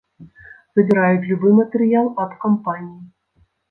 Забіраюць 0.79 1.27
любы 1.29 1.53
матэрыял 1.61 2.13
аб 2.27 2.31
кампаніі. 2.49 3.01